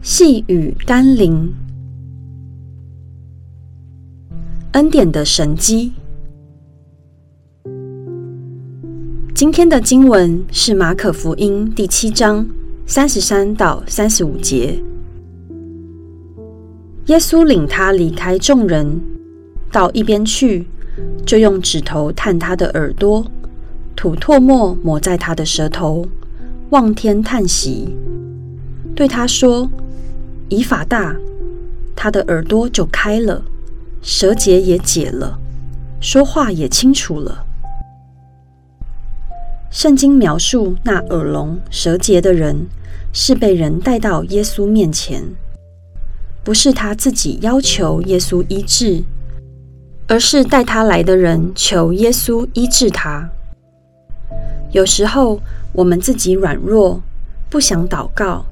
[0.00, 1.52] 细雨甘霖，
[4.72, 5.92] 恩典的神迹。
[9.34, 12.46] 今天的经文是马可福音第七章
[12.86, 14.78] 三十三到三十五节。
[17.06, 19.00] 耶稣领他离开众人，
[19.72, 20.66] 到一边去，
[21.26, 23.26] 就用指头探他的耳朵，
[23.96, 26.06] 吐唾沫抹在他的舌头，
[26.74, 27.96] 望天叹息，
[28.96, 29.70] 对他说。
[30.48, 31.14] 以法大，
[31.96, 33.42] 他的耳朵就开了，
[34.02, 35.38] 舌结也解了，
[36.00, 37.46] 说话也清楚了。
[39.70, 42.66] 圣经描述那耳聋舌结的人，
[43.12, 45.22] 是被人带到耶稣面前，
[46.44, 49.02] 不是他自己要求耶稣医治，
[50.08, 53.30] 而是带他来的人求耶稣医治他。
[54.72, 55.40] 有时候
[55.74, 57.02] 我们自己软弱，
[57.50, 58.46] 不想祷告。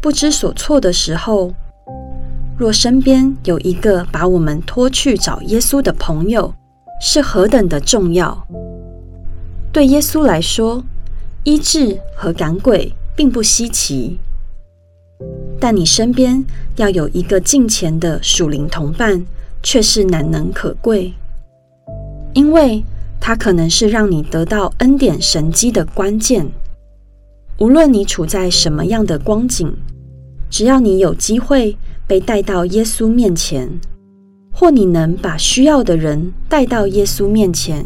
[0.00, 1.52] 不知所措的时候，
[2.58, 6.54] 若身边有一个把我们拖去找耶稣的朋友，
[7.00, 8.46] 是何等的重要。
[9.72, 10.84] 对耶稣来说，
[11.44, 14.18] 医治和赶鬼并不稀奇，
[15.60, 16.44] 但你身边
[16.76, 19.26] 要有一个敬前的属灵同伴，
[19.62, 21.12] 却是难能可贵，
[22.34, 22.84] 因为
[23.20, 26.46] 他可能是让你得到恩典神迹的关键。
[27.58, 29.72] 无论你处在什么样的光景。
[30.50, 33.68] 只要你有机会被带到耶稣面前，
[34.52, 37.84] 或你能把需要的人带到耶稣面前，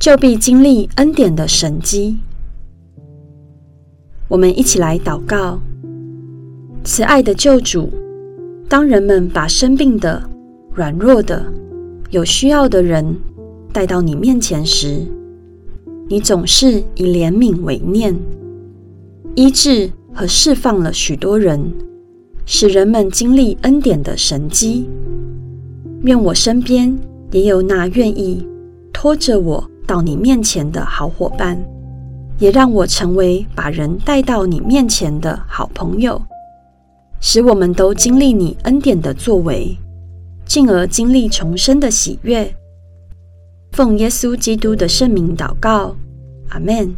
[0.00, 2.16] 就必经历恩典的神迹。
[4.26, 5.60] 我们一起来祷告：
[6.82, 7.92] 慈爱的救主，
[8.68, 10.28] 当人们把生病的、
[10.74, 11.44] 软弱的、
[12.10, 13.16] 有需要的人
[13.72, 15.06] 带到你面前时，
[16.08, 18.18] 你总是以怜悯为念，
[19.38, 19.92] 医治。
[20.14, 21.72] 和释放了许多人，
[22.44, 24.90] 使人们经历恩典的神迹。
[26.02, 26.98] 愿我身边
[27.30, 28.44] 也有那愿意
[28.92, 31.56] 拖着我到你面前的好伙伴，
[32.40, 36.20] 也让我成为把人带到你面前的好朋友，
[37.20, 39.78] 使我们都经历你恩典的作为，
[40.46, 42.52] 进而经历重生的喜悦。
[43.70, 45.94] 奉耶稣基督的圣名祷告，
[46.48, 46.92] 阿门。